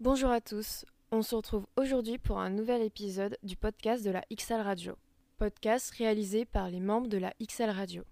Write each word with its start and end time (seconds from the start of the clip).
Bonjour 0.00 0.30
à 0.30 0.40
tous, 0.40 0.84
on 1.10 1.22
se 1.22 1.34
retrouve 1.34 1.66
aujourd'hui 1.76 2.18
pour 2.18 2.38
un 2.38 2.50
nouvel 2.50 2.82
épisode 2.82 3.36
du 3.42 3.56
podcast 3.56 4.04
de 4.04 4.10
la 4.10 4.22
XL 4.34 4.60
Radio. 4.60 4.94
Podcast 5.38 5.90
réalisé 5.96 6.44
par 6.44 6.68
les 6.70 6.80
membres 6.80 7.08
de 7.08 7.18
la 7.18 7.32
XL 7.44 7.70
Radio. 7.70 8.04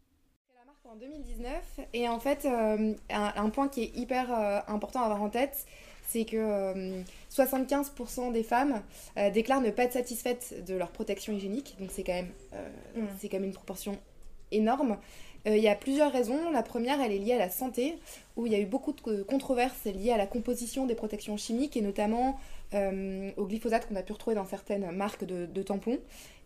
la 0.58 0.64
marque 0.64 0.86
en 0.86 0.96
2019 0.96 1.80
et 1.92 2.08
en 2.08 2.18
fait 2.20 2.44
euh, 2.44 2.94
un, 3.10 3.32
un 3.36 3.50
point 3.50 3.68
qui 3.68 3.82
est 3.84 3.96
hyper 3.96 4.32
euh, 4.32 4.60
important 4.68 5.00
à 5.00 5.04
avoir 5.04 5.22
en 5.22 5.30
tête 5.30 5.66
c'est 6.08 6.24
que 6.24 6.36
euh, 6.36 7.02
75% 7.32 8.32
des 8.32 8.44
femmes 8.44 8.80
euh, 9.16 9.30
déclarent 9.30 9.60
ne 9.60 9.70
pas 9.70 9.84
être 9.84 9.92
satisfaites 9.92 10.64
de 10.66 10.74
leur 10.74 10.90
protection 10.90 11.32
hygiénique 11.32 11.76
donc 11.80 11.90
c'est 11.92 12.04
quand 12.04 12.12
même 12.14 12.32
euh, 12.54 12.68
Mm. 12.96 13.06
c'est 13.18 13.28
quand 13.28 13.36
même 13.38 13.44
une 13.48 13.52
proportion 13.54 13.98
énorme 14.50 14.92
Euh, 14.92 15.35
il 15.46 15.62
y 15.62 15.68
a 15.68 15.76
plusieurs 15.76 16.12
raisons. 16.12 16.50
La 16.50 16.62
première, 16.62 17.00
elle 17.00 17.12
est 17.12 17.18
liée 17.18 17.34
à 17.34 17.38
la 17.38 17.50
santé, 17.50 17.96
où 18.36 18.46
il 18.46 18.52
y 18.52 18.56
a 18.56 18.58
eu 18.58 18.66
beaucoup 18.66 18.92
de 18.92 19.22
controverses 19.22 19.84
liées 19.84 20.10
à 20.10 20.16
la 20.16 20.26
composition 20.26 20.86
des 20.86 20.94
protections 20.94 21.36
chimiques 21.36 21.76
et 21.76 21.82
notamment 21.82 22.38
euh, 22.74 23.30
au 23.36 23.46
glyphosate 23.46 23.88
qu'on 23.88 23.96
a 23.96 24.02
pu 24.02 24.12
retrouver 24.12 24.34
dans 24.34 24.44
certaines 24.44 24.90
marques 24.90 25.24
de, 25.24 25.46
de 25.46 25.62
tampons. 25.62 25.98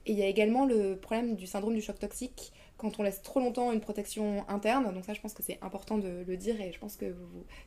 Et 0.06 0.12
il 0.12 0.18
y 0.18 0.22
a 0.22 0.26
également 0.26 0.66
le 0.66 0.96
problème 0.96 1.36
du 1.36 1.46
syndrome 1.46 1.74
du 1.74 1.82
choc 1.82 1.98
toxique 1.98 2.52
quand 2.78 2.98
on 2.98 3.02
laisse 3.02 3.20
trop 3.20 3.40
longtemps 3.40 3.72
une 3.72 3.80
protection 3.80 4.44
interne. 4.48 4.92
Donc 4.94 5.04
ça, 5.04 5.12
je 5.12 5.20
pense 5.20 5.34
que 5.34 5.42
c'est 5.42 5.58
important 5.60 5.98
de 5.98 6.24
le 6.26 6.36
dire 6.36 6.60
et 6.60 6.72
je 6.72 6.78
pense 6.78 6.96
que 6.96 7.14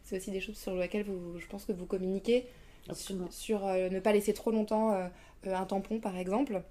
c'est 0.03 0.17
aussi 0.17 0.31
des 0.31 0.39
choses 0.39 0.57
sur 0.57 0.75
lesquelles 0.75 1.03
vous, 1.03 1.39
je 1.39 1.47
pense 1.47 1.65
que 1.65 1.71
vous 1.71 1.85
communiquez 1.85 2.47
Absolument. 2.89 3.27
sur 3.29 3.65
euh, 3.67 3.89
ne 3.89 3.99
pas 3.99 4.11
laisser 4.11 4.33
trop 4.33 4.51
longtemps 4.51 4.93
euh, 4.93 5.07
euh, 5.47 5.55
un 5.55 5.65
tampon, 5.65 5.99
par 5.99 6.17
exemple. 6.17 6.63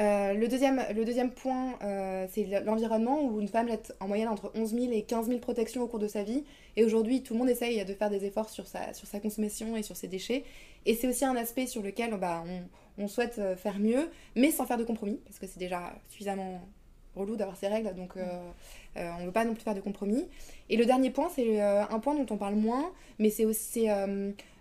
Euh, 0.00 0.32
le, 0.32 0.48
deuxième, 0.48 0.82
le 0.94 1.04
deuxième 1.04 1.30
point, 1.30 1.74
euh, 1.82 2.26
c'est 2.30 2.44
l'environnement 2.64 3.22
où 3.22 3.40
une 3.40 3.48
femme 3.48 3.66
laisse 3.66 3.92
en 4.00 4.08
moyenne 4.08 4.28
entre 4.28 4.50
11 4.54 4.70
000 4.70 4.92
et 4.92 5.02
15 5.02 5.26
000 5.26 5.40
protections 5.40 5.82
au 5.82 5.88
cours 5.88 5.98
de 5.98 6.08
sa 6.08 6.22
vie. 6.22 6.44
Et 6.76 6.84
aujourd'hui, 6.84 7.22
tout 7.22 7.34
le 7.34 7.40
monde 7.40 7.50
essaye 7.50 7.84
de 7.84 7.92
faire 7.94 8.08
des 8.08 8.24
efforts 8.24 8.48
sur 8.48 8.66
sa, 8.66 8.94
sur 8.94 9.06
sa 9.06 9.20
consommation 9.20 9.76
et 9.76 9.82
sur 9.82 9.96
ses 9.96 10.08
déchets. 10.08 10.44
Et 10.86 10.94
c'est 10.94 11.06
aussi 11.06 11.26
un 11.26 11.36
aspect 11.36 11.66
sur 11.66 11.82
lequel 11.82 12.16
bah, 12.16 12.44
on, 12.96 13.08
souhaite 13.08 13.38
euh, 13.38 13.56
faire 13.56 13.78
mieux, 13.78 14.08
mais 14.36 14.50
sans 14.50 14.64
faire 14.64 14.78
de 14.78 14.84
compromis, 14.84 15.20
parce 15.26 15.38
que 15.38 15.46
c'est 15.46 15.58
déjà 15.58 15.92
suffisamment 16.08 16.62
relou 17.14 17.36
d'avoir 17.36 17.56
ces 17.56 17.66
règles, 17.66 17.92
donc 17.94 18.12
on 18.94 19.18
ne 19.18 19.26
veut 19.26 19.32
pas 19.32 19.44
non 19.44 19.52
plus 19.52 19.64
faire 19.64 19.74
de 19.74 19.80
compromis. 19.80 20.28
Et 20.68 20.76
le 20.76 20.86
dernier 20.86 21.10
point, 21.10 21.28
c'est 21.34 21.60
un 21.60 21.98
point 21.98 22.14
dont 22.14 22.26
on 22.32 22.38
parle 22.38 22.54
moins, 22.54 22.92
mais 23.18 23.30
c'est 23.30 23.44
aussi 23.44 23.88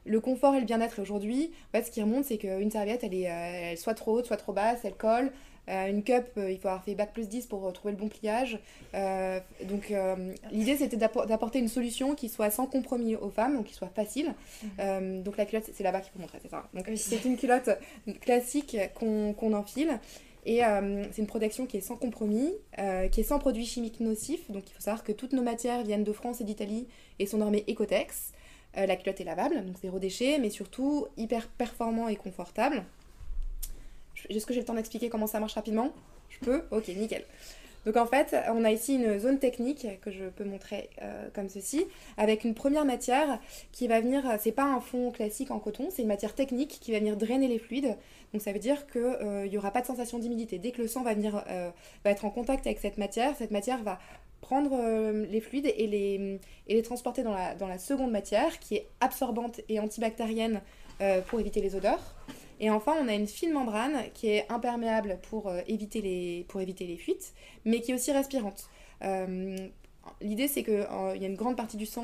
le 0.10 0.20
confort 0.20 0.56
et 0.56 0.60
le 0.60 0.66
bien-être. 0.66 1.02
Aujourd'hui, 1.02 1.52
en 1.74 1.78
fait, 1.78 1.84
ce 1.86 1.92
qui 1.92 2.02
remonte, 2.02 2.26
c'est 2.26 2.38
qu'une 2.38 2.72
serviette, 2.72 3.04
elle 3.04 3.14
est 3.14 3.30
euh, 3.30 3.72
elle 3.72 3.78
soit 3.78 3.94
trop 3.94 4.14
haute, 4.18 4.26
soit 4.26 4.38
trop 4.38 4.54
basse, 4.54 4.80
elle 4.84 4.96
colle. 4.96 5.32
Euh, 5.70 5.88
une 5.88 6.04
cup, 6.04 6.26
euh, 6.38 6.50
il 6.52 6.58
faut 6.58 6.68
avoir 6.68 6.84
fait 6.84 6.96
bac 6.96 7.14
plus 7.14 7.30
10 7.30 7.46
pour 7.46 7.72
trouver 7.74 7.92
le 7.94 8.00
bon 8.00 8.08
pliage. 8.10 8.58
Donc 9.66 9.94
l'idée, 10.52 10.78
c'était 10.78 10.98
d'appor- 10.98 11.28
d'apporter 11.28 11.60
une 11.60 11.68
solution 11.68 12.16
qui 12.16 12.28
soit 12.30 12.50
sans 12.50 12.66
compromis 12.66 13.16
aux 13.16 13.30
femmes, 13.30 13.56
donc 13.56 13.68
qui 13.68 13.74
soit 13.76 13.90
facile. 13.90 14.34
Euh, 14.80 15.22
donc 15.22 15.38
la 15.38 15.46
culotte, 15.46 15.66
c'est- 15.72 15.84
là-bas 15.84 16.02
qu'il 16.02 16.12
faut 16.12 16.20
montrer, 16.20 16.40
c'est 16.42 16.50
ça. 16.50 16.64
Donc 16.74 16.90
c'est 16.96 17.24
une 17.26 17.38
culotte 17.38 17.70
classique 18.22 18.78
qu'on 18.96 19.34
qu'on 19.34 19.54
enfile. 19.54 20.00
Et 20.46 20.64
euh, 20.66 21.04
c'est 21.12 21.22
une 21.22 21.28
protection 21.28 21.66
qui 21.68 21.78
est 21.78 21.82
sans 21.82 21.98
compromis, 21.98 22.52
euh, 22.80 23.08
qui 23.10 23.20
est 23.20 23.24
sans 23.24 23.40
produits 23.40 23.66
chimiques 23.66 24.00
nocifs. 24.00 24.50
Donc 24.50 24.64
il 24.70 24.74
faut 24.74 24.80
savoir 24.82 25.04
que 25.04 25.12
toutes 25.12 25.34
nos 25.34 25.44
matières 25.44 25.84
viennent 25.84 26.06
de 26.06 26.14
France 26.14 26.42
et 26.42 26.46
d'Italie 26.46 26.88
et 27.20 27.26
sont 27.28 27.38
normées 27.38 27.66
Ecotex. 27.70 28.32
Euh, 28.78 28.86
la 28.86 28.96
culotte 28.96 29.20
est 29.20 29.26
lavable, 29.26 29.66
donc 29.66 29.78
zéro 29.82 30.00
déchet, 30.00 30.38
mais 30.40 30.50
surtout 30.50 31.08
hyper 31.18 31.48
performant 31.48 32.08
et 32.08 32.16
confortable. 32.16 32.84
Est-ce 34.30 34.46
que 34.46 34.54
j'ai 34.54 34.60
le 34.60 34.66
temps 34.66 34.76
d'expliquer 34.76 35.10
comment 35.10 35.28
ça 35.28 35.40
marche 35.40 35.54
rapidement? 35.54 35.92
Je 36.30 36.40
peux? 36.40 36.64
Ok, 36.72 36.88
nickel. 36.90 37.24
Donc 37.86 37.96
en 37.96 38.06
fait, 38.06 38.36
on 38.50 38.66
a 38.66 38.72
ici 38.72 38.96
une 38.96 39.18
zone 39.18 39.40
technique 39.40 39.88
que 40.02 40.12
je 40.12 40.26
peux 40.26 40.44
montrer 40.44 40.90
euh, 41.02 41.30
comme 41.34 41.48
ceci, 41.48 41.86
avec 42.18 42.44
une 42.44 42.54
première 42.54 42.84
matière 42.84 43.40
qui 43.72 43.88
va 43.88 44.02
venir, 44.02 44.24
c'est 44.40 44.52
pas 44.52 44.66
un 44.66 44.82
fond 44.82 45.12
classique 45.12 45.50
en 45.50 45.60
coton, 45.60 45.88
c'est 45.90 46.02
une 46.02 46.10
matière 46.10 46.36
technique 46.36 46.80
qui 46.82 46.92
va 46.92 47.00
venir 47.00 47.16
drainer 47.16 47.48
les 47.48 47.58
fluides. 47.58 47.96
Donc 48.34 48.42
ça 48.42 48.52
veut 48.52 48.60
dire 48.60 48.86
qu'il 48.88 49.50
n'y 49.50 49.58
aura 49.58 49.72
pas 49.72 49.82
de 49.82 49.88
sensation 49.88 50.20
d'humidité. 50.20 50.60
Dès 50.60 50.72
que 50.72 50.82
le 50.82 50.88
sang 50.88 51.04
va, 51.04 51.14
venir, 51.14 51.44
euh, 51.50 51.72
va 52.04 52.12
être 52.12 52.26
en 52.26 52.30
contact 52.30 52.68
avec 52.68 52.80
cette 52.80 52.98
matière, 52.98 53.36
cette 53.38 53.52
matière 53.52 53.82
va 53.82 53.98
prendre 54.42 54.72
euh, 54.74 55.26
les 55.26 55.42
fluides 55.42 55.66
et 55.66 55.88
les, 55.88 56.40
et 56.68 56.74
les 56.74 56.82
transporter 56.82 57.24
dans 57.24 57.34
la, 57.34 57.56
dans 57.56 57.68
la 57.68 57.78
seconde 57.78 58.12
matière 58.12 58.60
qui 58.60 58.76
est 58.76 58.88
absorbante 59.02 59.62
et 59.70 59.80
antibactérienne 59.80 60.62
euh, 61.02 61.22
pour 61.22 61.40
éviter 61.40 61.62
les 61.62 61.76
odeurs. 61.76 62.16
Et 62.60 62.70
enfin, 62.70 62.96
on 63.02 63.08
a 63.08 63.14
une 63.14 63.28
fine 63.28 63.54
membrane 63.54 64.04
qui 64.14 64.30
est 64.30 64.46
imperméable 64.50 65.20
pour, 65.30 65.48
euh, 65.48 65.62
éviter, 65.68 66.02
les, 66.02 66.46
pour 66.50 66.60
éviter 66.62 66.86
les 66.86 66.98
fuites, 66.98 67.34
mais 67.66 67.80
qui 67.82 67.92
est 67.92 67.96
aussi 67.96 68.12
respirante. 68.12 68.70
L'idée, 70.22 70.48
c'est 70.48 70.64
qu'il 70.64 70.74
y 70.74 71.26
a 71.26 71.28
une 71.28 71.36
grande 71.36 71.56
partie 71.56 71.78
du 71.78 71.86
sang 71.86 72.04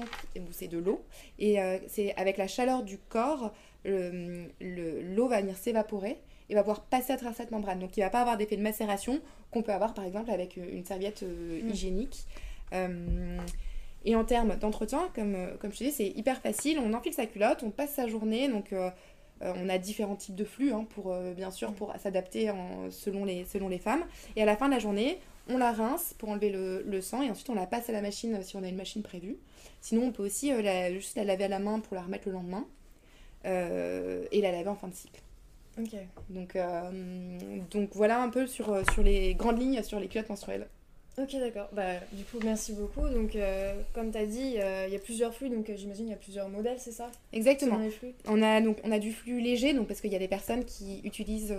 c'est 0.52 0.68
de 0.68 0.78
l'eau, 0.78 1.02
et 1.40 1.58
c'est 1.88 2.16
avec 2.16 2.38
la 2.38 2.48
chaleur 2.48 2.84
du 2.84 2.98
corps, 2.98 3.52
le- 3.84 4.46
le- 4.62 5.02
l'eau 5.02 5.28
va 5.28 5.42
venir 5.42 5.58
s'évaporer 5.58 6.18
et 6.50 6.56
va 6.56 6.62
pouvoir 6.62 6.82
passer 6.82 7.14
à 7.14 7.18
travers 7.18 7.36
cette 7.36 7.52
membrane. 7.52 7.80
Donc 7.80 7.98
il 7.98 8.02
ne 8.02 8.06
va 8.06 8.10
pas 8.10 8.22
avoir 8.22 8.38
d'effet 8.38 8.58
de 8.58 8.62
macération 8.62 9.20
qu'on 9.52 9.62
peut 9.64 9.74
avoir 9.74 9.94
par 9.94 10.06
exemple 10.06 10.30
avec 10.32 10.58
une 10.58 10.86
serviette 10.86 11.24
euh, 11.24 11.62
Mm. 11.62 11.70
hygiénique. 11.70 12.26
Euh, 12.74 13.38
et 14.06 14.16
en 14.16 14.24
termes 14.24 14.56
d'entretien, 14.58 15.10
comme, 15.16 15.36
euh, 15.36 15.58
comme 15.58 15.72
je 15.72 15.80
te 15.80 15.84
dis, 15.86 15.92
c'est 15.92 16.08
hyper 16.08 16.40
facile. 16.42 16.80
On 16.80 16.94
enfile 16.94 17.14
sa 17.14 17.26
culotte, 17.26 17.64
on 17.64 17.72
passe 17.72 17.94
sa 17.94 18.08
journée. 18.08 18.48
Donc, 18.48 18.72
euh, 18.72 18.92
euh, 19.42 19.54
on 19.58 19.68
a 19.68 19.78
différents 19.80 20.16
types 20.16 20.36
de 20.36 20.46
flux, 20.46 20.72
hein, 20.72 20.86
pour, 20.92 21.12
euh, 21.12 21.34
bien 21.34 21.50
sûr, 21.52 21.74
pour 21.74 21.92
s'adapter 22.02 22.52
selon, 22.92 23.26
les, 23.26 23.46
selon 23.46 23.68
les 23.68 23.80
femmes. 23.80 24.04
Et 24.36 24.42
à 24.44 24.46
la 24.46 24.56
fin 24.56 24.68
de 24.68 24.74
la 24.74 24.80
journée, 24.80 25.20
on 25.48 25.58
la 25.58 25.72
rince 25.72 26.14
pour 26.18 26.30
enlever 26.30 26.50
le, 26.50 26.84
le 26.84 27.02
sang 27.02 27.22
et 27.22 27.30
ensuite 27.30 27.50
on 27.50 27.56
la 27.56 27.68
passe 27.68 27.90
à 27.90 27.92
la 27.94 28.02
machine 28.02 28.36
euh, 28.36 28.42
si 28.42 28.56
on 28.56 28.64
a 28.64 28.68
une 28.68 28.76
machine 28.76 29.04
prévue. 29.04 29.38
Sinon, 29.82 30.04
on 30.08 30.12
peut 30.12 30.24
aussi 30.24 30.52
euh, 30.52 30.62
la, 30.62 30.92
juste 30.94 31.16
la 31.18 31.24
laver 31.24 31.46
à 31.46 31.48
la 31.50 31.60
main 31.60 31.80
pour 31.80 31.96
la 31.96 32.02
remettre 32.02 32.28
le 32.28 32.34
lendemain 32.34 32.66
euh, 33.46 34.26
et 34.32 34.42
la 34.42 34.52
laver 34.52 34.70
en 34.70 34.76
fin 34.76 34.88
de 34.88 34.96
cycle. 34.96 35.22
Ok. 35.78 35.96
Donc, 36.30 36.56
euh, 36.56 36.92
donc 37.72 37.90
voilà 37.94 38.22
un 38.22 38.30
peu 38.30 38.48
sur, 38.48 38.72
euh, 38.72 38.84
sur 38.94 39.04
les 39.04 39.34
grandes 39.36 39.60
lignes 39.60 39.82
sur 39.84 40.00
les 40.00 40.08
culottes 40.08 40.30
menstruelles. 40.30 40.68
Ok, 41.18 41.34
d'accord. 41.40 41.70
Bah, 41.72 41.94
du 42.12 42.24
coup, 42.26 42.40
merci 42.44 42.74
beaucoup. 42.74 43.08
Donc, 43.08 43.38
euh, 43.38 43.74
comme 43.94 44.12
tu 44.12 44.18
as 44.18 44.26
dit, 44.26 44.56
euh, 44.58 44.86
il 44.88 44.94
y 44.94 44.98
a 44.98 45.00
plusieurs 45.00 45.34
flux, 45.34 45.48
donc 45.50 45.70
euh, 45.70 45.76
j'imagine 45.78 46.08
il 46.08 46.12
y 46.12 46.14
a 46.14 46.18
plusieurs 46.18 46.50
modèles, 46.50 46.78
c'est 46.78 46.92
ça? 46.92 47.10
Exactement. 47.32 47.76
Selon 47.76 47.86
les 47.86 47.92
flux? 47.92 48.14
On 48.28 48.42
a, 48.42 48.60
donc, 48.60 48.80
on 48.84 48.92
a 48.92 49.00
du 49.00 49.14
flux 49.14 49.40
léger, 49.40 49.74
donc 49.74 49.88
parce 49.88 50.02
qu'il 50.02 50.12
y 50.12 50.16
a 50.16 50.20
des 50.20 50.28
personnes 50.28 50.66
qui 50.66 51.00
utilisent, 51.06 51.56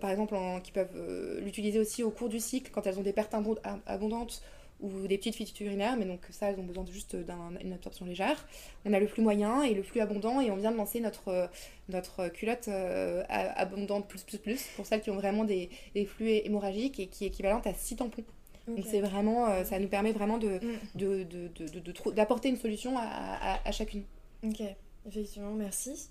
par 0.00 0.10
exemple, 0.10 0.34
en- 0.34 0.60
qui 0.60 0.72
peuvent 0.72 1.38
l'utiliser 1.40 1.78
aussi 1.78 2.02
au 2.02 2.10
cours 2.10 2.28
du 2.28 2.40
cycle 2.40 2.70
quand 2.72 2.84
elles 2.88 2.98
ont 2.98 3.02
des 3.02 3.12
pertes 3.12 3.32
abo- 3.34 3.58
ab- 3.62 3.78
abondantes 3.86 4.42
ou 4.80 5.06
des 5.08 5.18
petites 5.18 5.34
fuites 5.34 5.58
urinaires, 5.60 5.96
mais 5.96 6.04
donc 6.04 6.20
ça, 6.30 6.50
elles 6.50 6.58
ont 6.60 6.62
besoin 6.64 6.84
de 6.84 6.92
juste 6.92 7.16
d'une 7.16 7.72
absorption 7.72 8.06
légère. 8.06 8.46
On 8.84 8.92
a 8.92 9.00
le 9.00 9.06
flux 9.08 9.22
moyen 9.22 9.62
et 9.62 9.74
le 9.74 9.82
flux 9.82 10.00
abondant, 10.00 10.40
et 10.40 10.50
on 10.52 10.56
vient 10.56 10.70
de 10.70 10.76
lancer 10.76 11.00
notre, 11.00 11.28
euh, 11.28 11.46
notre 11.88 12.28
culotte 12.28 12.68
euh, 12.68 13.24
abondante 13.28 14.06
plus 14.08 14.22
plus 14.22 14.38
plus 14.38 14.62
pour 14.76 14.86
celles 14.86 15.00
qui 15.00 15.10
ont 15.10 15.16
vraiment 15.16 15.44
des, 15.44 15.68
des 15.94 16.04
flux 16.06 16.28
hémorragiques 16.30 17.00
et 17.00 17.06
qui 17.08 17.24
est 17.24 17.28
équivalente 17.28 17.66
à 17.66 17.74
6 17.74 17.96
tampons. 17.96 18.22
Donc 18.68 18.84
c'est 18.86 19.00
vraiment, 19.00 19.48
euh, 19.48 19.64
ça 19.64 19.78
nous 19.78 19.88
permet 19.88 20.12
vraiment 20.12 20.36
de, 20.38 20.58
Mm. 20.58 20.78
de- 20.94 21.22
de- 21.24 21.48
de- 21.48 21.68
de- 21.68 21.80
de 21.80 21.92
trou- 21.92 22.12
d'apporter 22.12 22.48
une 22.50 22.58
solution 22.58 22.98
à, 22.98 23.02
à- 23.04 23.66
à 23.68 23.72
chacune. 23.72 24.04
Ok, 24.44 24.60
effectivement, 25.08 25.52
merci. 25.52 26.08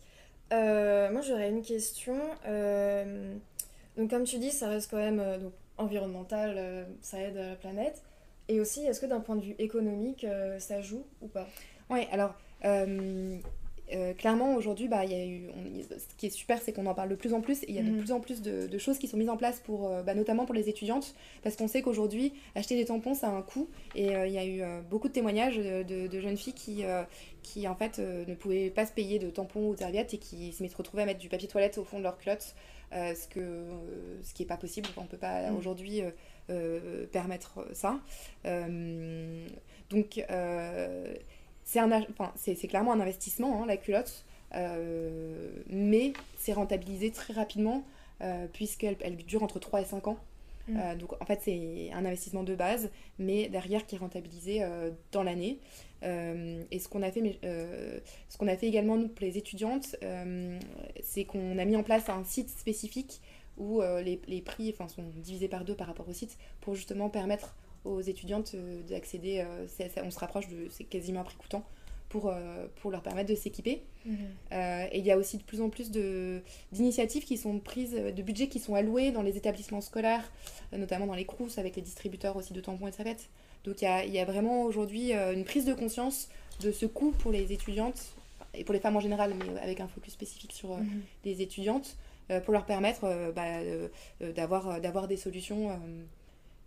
Euh, 0.51 1.11
moi, 1.11 1.21
j'aurais 1.21 1.49
une 1.49 1.61
question. 1.61 2.15
Donc, 3.97 4.09
comme 4.09 4.23
tu 4.25 4.37
dis, 4.39 4.51
ça 4.51 4.67
reste 4.69 4.89
quand 4.91 4.97
même 4.97 5.21
donc, 5.41 5.53
environnemental, 5.77 6.87
ça 7.01 7.19
aide 7.19 7.37
à 7.37 7.49
la 7.49 7.55
planète. 7.55 8.01
Et 8.49 8.59
aussi, 8.59 8.85
est-ce 8.85 9.01
que 9.01 9.05
d'un 9.05 9.19
point 9.19 9.35
de 9.35 9.41
vue 9.41 9.55
économique, 9.59 10.23
euh, 10.23 10.59
ça 10.59 10.81
joue 10.81 11.05
ou 11.21 11.27
pas? 11.27 11.47
Oui, 11.89 12.01
alors 12.11 12.33
euh, 12.65 13.37
euh, 13.93 14.13
clairement 14.13 14.55
aujourd'hui, 14.55 14.87
bah, 14.87 15.05
y 15.05 15.13
a 15.13 15.25
eu, 15.25 15.49
on- 15.49 15.81
ce 15.97 16.15
qui 16.17 16.25
est 16.27 16.29
super, 16.29 16.61
c'est 16.61 16.73
qu'on 16.73 16.85
en 16.85 16.93
parle 16.93 17.09
de 17.09 17.15
plus 17.15 17.33
en 17.33 17.41
plus. 17.41 17.63
Et 17.63 17.69
il 17.69 17.75
y 17.75 17.79
a 17.79 17.83
de 17.83 17.89
Mhm. 17.89 17.97
plus 17.99 18.11
en 18.11 18.19
plus 18.19 18.41
de, 18.41 18.67
de 18.67 18.77
choses 18.77 18.97
qui 18.99 19.07
sont 19.07 19.17
mises 19.17 19.29
en 19.29 19.37
place 19.37 19.59
pour, 19.59 19.89
bah, 20.03 20.13
notamment 20.13 20.45
pour 20.45 20.55
les 20.55 20.69
étudiantes, 20.69 21.13
parce 21.43 21.55
qu'on 21.55 21.67
sait 21.67 21.81
qu'aujourd'hui, 21.81 22.33
acheter 22.55 22.75
des 22.75 22.85
tampons, 22.85 23.13
ça 23.13 23.27
a 23.27 23.31
un 23.31 23.41
coût. 23.41 23.69
Et 23.95 24.07
il 24.11 24.31
y 24.31 24.37
a 24.37 24.45
eu 24.45 24.61
beaucoup 24.89 25.07
de 25.07 25.13
témoignages 25.13 25.57
de, 25.57 26.19
jeunes 26.19 26.37
filles 26.37 26.53
qui, 26.53 26.83
qui 27.43 27.67
en 27.67 27.75
fait, 27.75 27.99
ne 27.99 28.33
pouvaient 28.35 28.69
pas 28.69 28.85
se 28.85 28.91
payer 28.91 29.19
de 29.19 29.29
tampons 29.29 29.69
ou 29.69 29.73
de 29.73 29.79
serviettes 29.79 30.13
et 30.13 30.17
qui 30.17 30.51
se 30.51 30.63
retrouvaient 30.77 31.03
à 31.03 31.05
mettre 31.05 31.19
du 31.19 31.29
papier 31.29 31.47
toilette 31.47 31.77
au 31.77 31.83
fond 31.85 31.99
de 31.99 32.03
leur 32.03 32.17
culotte, 32.17 32.55
ce, 32.91 33.27
que, 33.29 33.39
ce 34.23 34.33
qui 34.33 34.41
n'est 34.43 34.47
pas 34.47 34.57
possible. 34.57 34.89
On 34.97 35.03
ne 35.03 35.07
peut 35.07 35.17
pas 35.17 35.49
Mhm. 35.51 35.57
aujourd'hui 35.57 36.01
permettre 37.11 37.67
ça. 37.73 37.99
Euh, 38.45 39.47
donc, 39.89 40.23
euh, 40.29 41.13
c'est 41.63 41.81
enfin, 41.81 42.31
clairement 42.67 42.93
un 42.93 42.99
investissement, 42.99 43.61
hein, 43.61 43.65
la 43.65 43.77
culotte, 43.77 44.25
euh, 44.55 45.49
mais 45.69 46.13
c'est 46.37 46.53
rentabilisé 46.53 47.11
très 47.11 47.33
rapidement 47.33 47.83
euh, 48.21 48.47
puisqu'elle 48.51 48.95
elle 49.01 49.17
dure 49.17 49.43
entre 49.43 49.59
3 49.59 49.81
et 49.81 49.85
5 49.85 50.07
ans. 50.07 50.17
Mm. 50.67 50.77
Euh, 50.77 50.95
donc 50.95 51.21
en 51.21 51.25
fait 51.25 51.39
c'est 51.43 51.91
un 51.93 52.05
investissement 52.05 52.43
de 52.43 52.55
base, 52.55 52.89
mais 53.19 53.47
derrière 53.49 53.85
qui 53.85 53.95
est 53.95 53.99
rentabilisé 53.99 54.63
euh, 54.63 54.91
dans 55.11 55.23
l'année. 55.23 55.59
Euh, 56.03 56.63
et 56.71 56.79
ce 56.79 56.87
qu'on 56.87 57.01
a 57.01 57.11
fait, 57.11 57.21
mais, 57.21 57.37
euh, 57.43 57.99
ce 58.29 58.37
qu'on 58.37 58.47
a 58.47 58.55
fait 58.55 58.67
également 58.67 58.97
nous 58.97 59.07
pour 59.07 59.25
les 59.25 59.37
étudiantes, 59.37 59.95
euh, 60.03 60.59
c'est 61.03 61.25
qu'on 61.25 61.57
a 61.57 61.65
mis 61.65 61.75
en 61.75 61.83
place 61.83 62.07
un 62.09 62.23
site 62.23 62.49
spécifique 62.49 63.19
où 63.57 63.81
euh, 63.81 64.01
les, 64.01 64.19
les 64.27 64.41
prix 64.41 64.69
enfin, 64.73 64.87
sont 64.87 65.03
divisés 65.15 65.47
par 65.47 65.65
deux 65.65 65.75
par 65.75 65.87
rapport 65.87 66.07
au 66.07 66.13
site 66.13 66.37
pour 66.61 66.75
justement 66.75 67.09
permettre 67.09 67.55
aux 67.85 68.01
étudiantes 68.01 68.51
euh, 68.55 68.81
d'accéder. 68.83 69.43
euh, 69.45 69.65
on 70.03 70.11
se 70.11 70.19
rapproche 70.19 70.47
de 70.47 70.67
c'est 70.69 70.83
quasiment 70.83 71.21
un 71.21 71.23
prix 71.23 71.37
coûtant 71.37 71.63
pour, 72.09 72.33
pour 72.77 72.89
leur 72.91 73.01
permettre 73.01 73.29
de 73.29 73.35
s'équiper. 73.35 73.81
Mhm. 74.05 74.15
et 74.93 74.97
il 74.99 75.05
y 75.05 75.11
a 75.11 75.17
aussi 75.17 75.37
de 75.37 75.43
plus 75.43 75.59
en 75.59 75.69
plus 75.69 75.91
d'initiatives 76.71 77.25
qui 77.25 77.37
sont 77.37 77.59
prises, 77.59 77.91
de 77.93 78.21
budgets 78.21 78.47
qui 78.47 78.59
sont 78.59 78.75
alloués 78.75 79.11
dans 79.11 79.21
les 79.21 79.35
établissements 79.35 79.81
scolaires, 79.81 80.31
notamment 80.71 81.05
dans 81.07 81.15
les 81.15 81.25
CROUS 81.25 81.57
avec 81.57 81.75
les 81.75 81.81
distributeurs 81.81 82.37
aussi 82.37 82.53
de 82.53 82.61
tampons 82.61 82.87
et 82.87 82.91
de 82.91 82.95
serviettes. 82.95 83.27
Donc 83.65 83.81
il 83.81 83.85
y 83.85 83.87
a, 83.87 84.05
il 84.05 84.13
y 84.13 84.19
a 84.19 84.25
vraiment 84.25 84.63
aujourd'hui 84.63 85.11
une 85.13 85.43
prise 85.43 85.65
de 85.65 85.73
conscience 85.73 86.29
de 86.61 86.71
ce 86.71 86.85
coût 86.85 87.11
pour 87.11 87.31
les 87.33 87.51
étudiantes 87.51 88.01
et 88.53 88.63
pour 88.63 88.73
les 88.73 88.79
femmes 88.79 88.95
en 88.95 89.01
général, 89.01 89.33
mais 89.37 89.59
avec 89.59 89.81
un 89.81 89.87
focus 89.89 90.13
spécifique 90.13 90.53
sur 90.53 90.77
Mhm. 90.77 91.01
les 91.25 91.41
étudiantes, 91.41 91.97
pour 92.41 92.53
leur 92.53 92.65
permettre 92.65 93.03
euh, 93.05 93.31
bah, 93.31 93.43
euh, 93.59 93.87
euh, 94.21 94.31
d'avoir 94.33 94.67
euh, 94.69 94.79
d'avoir 94.79 95.07
des 95.07 95.17
solutions 95.17 95.69
euh, 95.71 95.75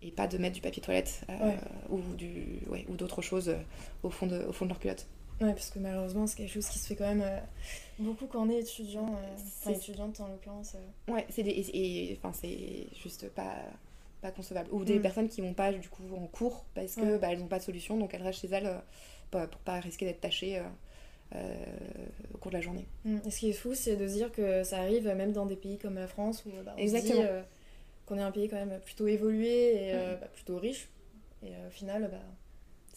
et 0.02 0.10
pas 0.10 0.26
de 0.26 0.38
mettre 0.38 0.54
du 0.54 0.60
papier 0.62 0.82
toilette 0.82 1.22
euh, 1.28 1.48
Ouais. 1.48 1.58
ou 1.90 2.00
du 2.14 2.60
ouais, 2.68 2.86
ou 2.88 2.96
d'autres 2.96 3.22
choses 3.22 3.48
euh, 3.50 3.56
au 4.02 4.10
fond 4.10 4.26
de 4.26 4.42
au 4.44 4.52
fond 4.52 4.64
de 4.64 4.70
leur 4.70 4.78
culotte. 4.80 5.06
Ouais, 5.40 5.52
parce 5.54 5.70
que 5.70 5.78
malheureusement, 5.78 6.26
c'est 6.26 6.36
quelque 6.36 6.52
chose 6.52 6.68
qui 6.68 6.78
se 6.78 6.86
fait 6.86 6.96
quand 6.96 7.06
même 7.08 7.22
euh, 7.22 7.38
beaucoup 7.98 8.26
quand 8.26 8.46
on 8.46 8.50
est 8.50 8.58
étudiant, 8.60 9.06
euh, 9.08 9.36
enfin 9.62 9.70
étudiante 9.72 10.20
en 10.20 10.28
l'occurrence. 10.28 10.74
euh. 10.74 11.12
Ouais, 11.12 11.26
c'est 11.30 11.42
et, 11.46 12.18
enfin 12.18 12.32
c'est 12.38 12.86
juste 13.02 13.28
pas 13.30 13.56
pas 14.20 14.30
concevable. 14.32 14.68
Ou 14.72 14.84
des 14.84 14.98
Mm. 14.98 15.02
personnes 15.02 15.28
qui 15.28 15.40
vont 15.40 15.54
pas 15.54 15.72
du 15.72 15.88
coup 15.88 16.02
en 16.14 16.26
cours 16.26 16.64
parce 16.74 16.94
que 16.94 17.00
Ouais. 17.00 17.18
bah, 17.18 17.28
elles 17.32 17.38
n'ont 17.38 17.46
pas 17.48 17.58
de 17.58 17.64
solution, 17.64 17.96
donc 17.96 18.12
elles 18.12 18.22
restent 18.22 18.40
chez 18.42 18.48
elles 18.48 18.66
euh, 18.66 18.78
pas- 19.30 19.46
pour 19.46 19.60
pas 19.62 19.80
risquer 19.80 20.04
d'être 20.04 20.20
tachées 20.20 20.60
euh, 21.34 21.54
au 22.34 22.38
cours 22.38 22.50
de 22.50 22.56
la 22.56 22.62
journée. 22.62 22.86
Mm. 23.04 23.18
Et 23.26 23.30
ce 23.30 23.38
qui 23.38 23.50
est 23.50 23.54
fou, 23.54 23.74
c'est 23.74 23.96
de 23.96 24.06
se 24.08 24.14
dire 24.14 24.32
que 24.32 24.64
ça 24.64 24.78
arrive 24.78 25.06
même 25.08 25.32
dans 25.32 25.46
des 25.46 25.56
pays 25.56 25.78
comme 25.78 25.94
la 25.94 26.06
France 26.08 26.44
où 26.46 26.50
bah, 26.64 26.74
on 26.76 26.80
Exactement. 26.80 27.14
se 27.14 27.18
dit 27.20 27.26
euh, 27.26 27.42
qu'on 28.06 28.18
est 28.18 28.22
un 28.22 28.30
pays 28.32 28.48
quand 28.48 28.56
même 28.64 28.80
plutôt 28.84 29.06
évolué 29.06 29.74
et 29.74 29.94
euh, 29.94 30.14
Mhm. 30.14 30.20
bah, 30.20 30.26
plutôt 30.32 30.58
riche. 30.58 30.88
Et 31.42 31.50
au 31.66 31.70
final, 31.70 32.08
bah, 32.10 32.18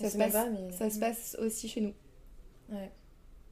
Ça 0.01 0.09
se 0.09 0.18
même 0.18 0.31
passe- 0.31 0.44
pas, 0.45 0.50
mais... 0.50 0.71
Ça 0.71 0.89
se 0.89 1.00
passe 1.00 1.38
aussi 1.39 1.68
chez 1.69 1.81
nous. 1.81 1.94
Ouais. 2.71 2.89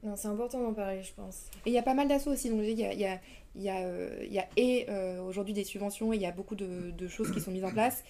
Non, 0.02 0.16
c'est 0.16 0.26
important 0.28 0.60
d'en 0.60 0.74
parler, 0.74 1.02
je 1.02 1.12
pense. 1.14 1.44
Et 1.64 1.70
il 1.70 1.72
y 1.72 1.78
a 1.78 1.82
pas 1.82 1.94
mal 1.94 2.08
d'assauts 2.08 2.32
aussi. 2.32 2.50
Donc, 2.50 2.58
il 2.64 2.70
y 2.78 2.84
a, 2.84 2.92
il 2.92 2.98
y 2.98 3.06
a, 3.06 3.20
il 3.54 3.62
y 3.62 3.68
a, 3.68 3.82
euh, 3.86 4.18
il 4.26 4.32
y 4.32 4.38
a 4.40 4.48
et 4.56 4.86
euh, 4.88 5.22
aujourd'hui 5.22 5.54
des 5.54 5.62
subventions, 5.62 6.12
et 6.12 6.16
il 6.16 6.22
y 6.22 6.26
a 6.26 6.32
beaucoup 6.32 6.56
de, 6.56 6.90
de 6.90 7.06
choses 7.08 7.30
qui 7.32 7.40
sont 7.40 7.52
mises 7.52 7.64
en 7.64 7.70
place. 7.70 8.02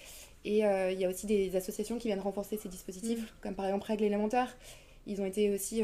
Et 0.43 0.65
euh, 0.65 0.91
il 0.91 0.99
y 0.99 1.05
a 1.05 1.09
aussi 1.09 1.27
des 1.27 1.55
associations 1.55 1.99
qui 1.99 2.07
viennent 2.07 2.19
renforcer 2.19 2.57
ces 2.57 2.67
dispositifs, 2.67 3.21
Mm. 3.21 3.35
comme 3.41 3.53
par 3.55 3.65
exemple 3.65 3.85
Règles 3.85 4.05
élémentaires. 4.05 4.57
Ils 5.05 5.21
ont 5.21 5.25
été 5.25 5.51
aussi, 5.51 5.83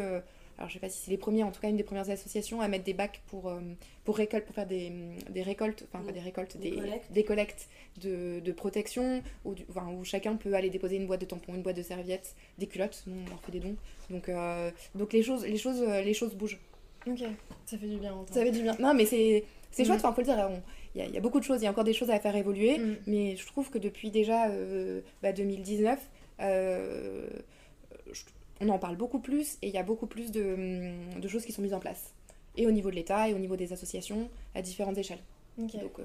alors 0.60 0.68
je 0.70 0.74
sais 0.74 0.80
pas 0.80 0.90
si 0.90 1.00
c'est 1.00 1.10
les 1.12 1.18
premiers, 1.18 1.44
en 1.44 1.52
tout 1.52 1.62
cas 1.62 1.70
une 1.70 1.78
des 1.78 1.84
premières 1.84 2.10
associations 2.10 2.60
à 2.62 2.68
mettre 2.68 2.84
des 2.84 2.94
bacs 2.94 3.22
pour, 3.28 3.48
euh, 3.48 3.60
pour, 4.04 4.18
récolte, 4.18 4.46
pour 4.46 4.54
faire 4.54 4.68
des, 4.68 4.92
des 5.30 5.42
récoltes, 5.42 5.88
enfin 5.92 6.04
pas 6.04 6.12
Mm. 6.12 6.14
des 6.14 6.20
récoltes, 6.20 6.58
Des 6.58 6.70
des, 6.72 6.76
collectes. 6.78 7.12
des 7.12 7.24
collectes 7.24 7.70
de, 8.02 8.40
de 8.42 8.52
protection, 8.52 9.24
où, 9.46 9.56
enfin, 9.70 9.88
où 9.98 10.04
chacun 10.04 10.36
peut 10.36 10.54
aller 10.54 10.70
déposer 10.70 10.98
une 10.98 11.08
boîte 11.08 11.22
de 11.22 11.26
tampons, 11.26 11.56
une 11.56 11.62
boîte 11.64 11.78
de 11.78 11.82
serviettes, 11.82 12.36
des 12.58 12.68
culottes, 12.68 13.04
on 13.08 13.30
leur 13.30 13.42
fait 13.42 13.54
des 13.54 13.62
dons. 13.62 13.76
Donc, 14.10 14.28
euh, 14.30 14.70
donc 14.96 15.14
les, 15.14 15.24
choses, 15.24 15.46
les, 15.46 15.58
choses, 15.58 15.82
les 15.82 16.14
choses 16.14 16.36
bougent. 16.36 16.60
Ok, 17.08 17.20
ça 17.66 17.78
fait 17.78 17.88
du 17.88 17.98
bien. 17.98 18.14
Ça 18.30 18.42
fait 18.44 18.52
du 18.52 18.62
bien. 18.62 18.76
Non, 18.80 18.94
mais 18.94 19.06
c'est 19.06 19.46
c'est 19.72 19.84
Mm. 19.84 19.86
chouette, 19.86 20.00
enfin, 20.00 20.12
faut 20.14 20.22
le 20.22 20.26
dire. 20.26 20.50
Il 20.96 21.00
y, 21.00 21.04
a- 21.04 21.08
il 21.08 21.14
y 21.14 21.18
a 21.18 21.22
beaucoup 21.22 21.40
de 21.40 21.46
choses, 21.46 21.62
il 21.62 21.64
y 21.64 21.68
a 21.68 21.72
encore 21.72 21.84
des 21.86 21.94
choses 21.94 22.10
à 22.10 22.20
faire 22.20 22.36
évoluer, 22.36 22.80
Mm. 22.80 22.96
mais 23.08 23.36
je 23.38 23.46
trouve 23.48 23.70
que 23.70 23.78
depuis 23.78 24.12
déjà 24.12 24.50
euh, 24.50 25.00
bah, 25.24 25.32
2019, 25.32 26.00
euh, 26.42 27.28
je- 27.32 27.42
on 28.62 28.70
en 28.70 28.80
parle 28.80 28.96
beaucoup 28.96 29.20
plus 29.20 29.58
et 29.62 29.68
il 29.68 29.74
y 29.74 29.78
a 29.78 29.84
beaucoup 29.84 30.08
plus 30.08 30.32
de, 30.32 30.54
hum, 31.14 31.20
de 31.22 31.28
choses 31.28 31.46
qui 31.46 31.52
sont 31.52 31.62
mises 31.62 31.74
en 31.74 31.80
place. 31.80 32.14
Et 32.58 32.66
au 32.68 32.72
niveau 32.72 32.90
de 32.90 32.96
l'État 32.96 33.30
et 33.30 33.34
au 33.34 33.38
niveau 33.40 33.56
des 33.56 33.72
associations 33.74 34.30
à 34.56 34.62
différentes 34.62 34.98
échelles. 34.98 35.22
Donc 35.58 36.00
euh, 36.00 36.04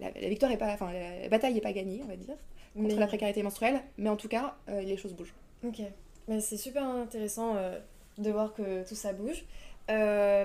la, 0.00 0.10
la 0.10 0.28
victoire 0.28 0.50
est 0.52 0.56
pas, 0.58 0.72
enfin 0.72 0.92
la, 0.92 1.20
la 1.22 1.28
bataille 1.28 1.54
n'est 1.54 1.60
pas 1.60 1.72
gagnée, 1.72 2.00
on 2.04 2.08
va 2.08 2.16
dire, 2.16 2.34
contre 2.74 2.88
Mais- 2.88 3.00
la 3.00 3.06
précarité 3.06 3.42
menstruelle, 3.42 3.80
mais 3.98 4.08
en 4.10 4.16
tout 4.16 4.28
cas, 4.28 4.56
euh, 4.68 4.80
les 4.82 4.96
choses 4.96 5.12
bougent. 5.14 5.34
Ok, 5.66 5.80
mais 6.28 6.40
c'est 6.40 6.56
super 6.56 6.84
intéressant 6.84 7.56
euh, 7.56 7.78
de 8.18 8.30
voir 8.30 8.52
que 8.54 8.86
tout 8.88 8.94
ça 8.94 9.12
bouge. 9.12 9.44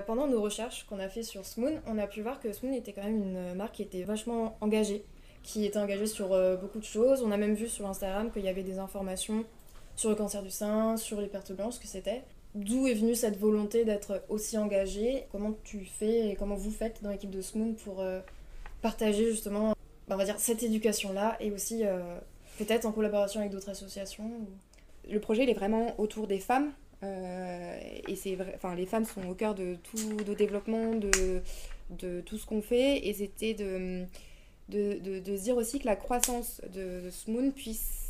Pendant 0.06 0.26
nos 0.26 0.42
recherches 0.42 0.84
qu'on 0.84 0.98
a 0.98 1.08
fait 1.08 1.22
sur 1.22 1.46
Smoon, 1.46 1.80
on 1.86 1.96
a 1.98 2.06
pu 2.06 2.20
voir 2.22 2.38
que 2.40 2.52
Smoon 2.52 2.72
était 2.74 2.92
quand 2.92 3.02
même 3.04 3.16
une 3.22 3.54
marque 3.54 3.76
qui 3.76 3.82
était 3.82 4.02
vachement 4.02 4.56
engagée, 4.60 5.04
qui 5.42 5.64
était 5.64 5.78
engagée 5.78 6.06
sur 6.06 6.28
beaucoup 6.60 6.78
de 6.80 6.84
choses. 6.84 7.22
On 7.22 7.30
a 7.30 7.36
même 7.38 7.54
vu 7.54 7.66
sur 7.68 7.86
Instagram 7.86 8.30
qu'il 8.30 8.44
y 8.44 8.48
avait 8.48 8.62
des 8.62 8.78
informations 8.78 9.44
sur 9.98 10.10
le 10.10 10.14
cancer 10.14 10.44
du 10.44 10.50
sein, 10.50 10.96
sur 10.96 11.20
les 11.20 11.26
pertes 11.26 11.52
ce 11.70 11.80
que 11.80 11.88
c'était. 11.88 12.22
D'où 12.54 12.86
est 12.86 12.94
venue 12.94 13.16
cette 13.16 13.36
volonté 13.36 13.84
d'être 13.84 14.22
aussi 14.28 14.56
engagée? 14.56 15.24
Comment 15.32 15.54
tu 15.64 15.84
fais 15.84 16.28
et 16.28 16.36
comment 16.36 16.54
vous 16.54 16.70
faites 16.70 17.02
dans 17.02 17.10
l'équipe 17.10 17.30
de 17.30 17.42
Smoon 17.42 17.74
pour 17.84 18.00
euh, 18.00 18.20
partager 18.80 19.28
justement, 19.28 19.74
bah, 20.06 20.14
on 20.14 20.16
va 20.16 20.24
dire, 20.24 20.38
cette 20.38 20.62
éducation-là 20.62 21.36
et 21.40 21.50
aussi 21.50 21.84
euh, 21.84 21.98
peut-être 22.58 22.86
en 22.86 22.92
collaboration 22.92 23.40
avec 23.40 23.52
d'autres 23.52 23.70
associations 23.70 24.30
le 25.10 25.20
projet 25.20 25.44
il 25.44 25.50
est 25.50 25.54
vraiment 25.54 25.98
autour 25.98 26.26
des 26.26 26.38
femmes 26.38 26.70
euh, 27.02 27.78
et 28.06 28.14
c'est 28.14 28.36
enfin 28.54 28.74
les 28.74 28.86
femmes 28.86 29.04
sont 29.04 29.26
au 29.28 29.34
cœur 29.34 29.54
de 29.54 29.76
tout 29.82 30.18
le 30.26 30.34
développement 30.34 30.94
de, 30.94 32.20
tout 32.20 32.38
ce 32.38 32.46
qu'on 32.46 32.60
fait 32.60 33.06
et 33.06 33.14
c'était 33.14 33.54
de, 33.54 34.04
de, 34.68 35.36
dire 35.36 35.56
aussi 35.56 35.78
que 35.78 35.86
la 35.86 35.96
croissance 35.96 36.60
de, 36.74 37.08
Smoon 37.10 37.50
puisse 37.52 38.07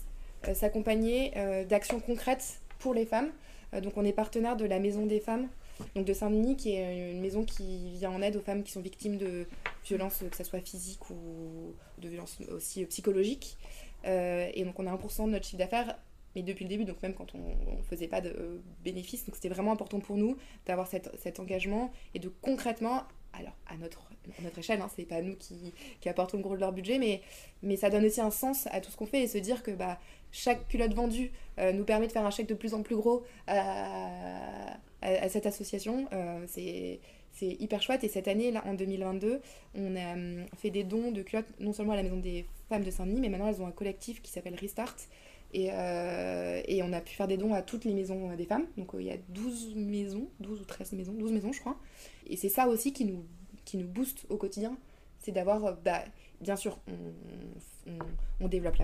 s'accompagner 0.55 1.32
euh, 1.37 1.64
d'actions 1.64 2.00
concrètes 2.00 2.61
pour 2.79 2.94
les 2.94 3.06
femmes. 3.06 3.31
Euh, 3.75 3.81
donc 3.81 3.96
on 3.96 4.05
est 4.05 4.12
partenaire 4.12 4.56
de 4.56 4.64
la 4.64 4.79
maison 4.79 5.06
des 5.06 5.20
femmes 5.20 5.49
donc 5.94 6.06
de 6.06 6.12
Saint-Denis 6.12 6.56
qui 6.56 6.73
est 6.73 7.12
une 7.12 7.20
maison 7.20 7.44
qui 7.44 7.90
vient 7.93 8.11
en 8.11 8.20
aide 8.20 8.37
aux 8.37 8.40
femmes 8.40 8.64
qui 8.64 8.73
sont 8.73 8.81
victimes 8.81 9.17
de 9.17 9.46
violences 9.85 10.25
que 10.29 10.37
ce 10.37 10.44
soit 10.44 10.61
physiques 10.61 11.08
ou 11.11 11.73
de 11.99 12.08
violences 12.08 12.38
aussi 12.50 12.85
psychologiques. 12.87 13.56
Euh, 14.05 14.49
et 14.55 14.64
donc 14.64 14.79
on 14.79 14.87
a 14.87 14.94
1% 14.94 15.26
de 15.26 15.31
notre 15.31 15.44
chiffre 15.44 15.58
d'affaires 15.58 15.96
mais 16.35 16.43
depuis 16.43 16.64
le 16.64 16.69
début, 16.69 16.85
donc 16.85 17.02
même 17.02 17.14
quand 17.14 17.35
on 17.35 17.76
ne 17.76 17.82
faisait 17.82 18.06
pas 18.06 18.20
de 18.20 18.29
euh, 18.29 18.58
bénéfices, 18.85 19.25
donc 19.25 19.35
c'était 19.35 19.49
vraiment 19.49 19.73
important 19.73 19.99
pour 19.99 20.17
nous 20.17 20.37
d'avoir 20.67 20.87
cet 20.87 21.40
engagement 21.40 21.90
et 22.14 22.19
de 22.19 22.29
concrètement, 22.29 23.05
alors 23.32 23.54
à 23.66 23.76
notre, 23.76 24.00
à 24.38 24.42
notre 24.42 24.58
échelle, 24.58 24.80
hein, 24.80 24.90
c'est 24.94 25.04
pas 25.04 25.22
nous 25.22 25.36
qui, 25.36 25.72
apportons 26.06 26.38
le 26.38 26.42
gros 26.42 26.54
de 26.54 26.60
leur 26.60 26.72
budget, 26.72 26.98
mais, 26.98 27.76
ça 27.76 27.90
donne 27.90 28.04
aussi 28.04 28.20
un 28.20 28.30
sens 28.30 28.66
à 28.70 28.80
tout 28.80 28.90
ce 28.90 28.96
qu'on 28.96 29.06
fait 29.06 29.22
et 29.22 29.28
se 29.28 29.38
dire 29.38 29.62
que 29.62 29.70
bah, 29.70 29.98
chaque 30.32 30.66
culotte 30.69 30.94
vendue 30.94 31.32
euh, 31.58 31.72
nous 31.72 31.84
permet 31.84 32.06
de 32.06 32.12
faire 32.12 32.25
un 32.25 32.30
chèque 32.30 32.48
de 32.48 32.54
plus 32.54 32.75
en 32.75 32.82
plus 32.82 32.96
gros 32.96 33.25
à, 33.46 34.76
cette 35.28 35.46
association. 35.46 36.08
Euh, 36.12 36.44
c'est 36.46 37.00
hyper 37.46 37.80
chouette 37.82 38.02
et 38.02 38.08
cette 38.08 38.26
année, 38.26 38.50
là, 38.50 38.62
en 38.66 38.75
2022, 38.75 39.40
on 39.76 39.96
a 39.96 40.12
hum, 40.12 40.46
fait 40.56 40.70
des 40.70 40.82
dons 40.82 41.12
de 41.12 41.22
culottes 41.22 41.46
non 41.60 41.72
seulement 41.72 41.92
à 41.92 41.96
la 41.96 42.02
Maison 42.02 42.16
des 42.16 42.46
Femmes 42.69 42.82
de 42.82 42.90
Saint-Denis, 42.90 43.20
mais 43.20 43.28
maintenant 43.28 43.48
elles 43.48 43.62
ont 43.62 43.66
un 43.66 43.72
collectif 43.72 44.20
qui 44.22 44.30
s'appelle 44.30 44.54
Restart 44.54 44.96
et, 45.55 45.71
euh, 45.73 46.61
et 46.67 46.83
on 46.83 46.93
a 46.93 47.00
pu 47.00 47.15
faire 47.15 47.27
des 47.27 47.37
dons 47.37 47.55
à 47.55 47.62
toutes 47.62 47.85
les 47.85 47.95
maisons 47.95 48.35
des 48.35 48.45
femmes. 48.45 48.67
Donc 48.77 48.95
euh, 48.95 49.00
il 49.00 49.06
y 49.06 49.11
a 49.11 49.17
12 49.29 49.75
maisons, 49.75 50.29
12 50.41 50.61
ou 50.61 50.65
13 50.65 50.93
maisons, 50.93 51.12
12 51.12 51.33
maisons 51.33 51.53
je 51.53 51.61
crois. 51.61 51.79
Et 52.27 52.37
c'est 52.37 52.49
ça 52.49 52.69
aussi 52.69 52.93
qui 52.93 53.05
nous, 53.05 53.25
qui 53.64 53.78
nous 53.78 53.88
booste 53.88 54.26
au 54.28 54.37
quotidien. 54.37 54.76
C'est 55.21 55.33
d'avoir, 55.33 55.64
euh, 55.64 55.73
bah, 55.85 56.05
bien 56.40 56.57
sûr, 56.57 56.78
on, 56.88 57.93
on, 57.93 57.99
on 58.40 58.49
développe 58.49 58.76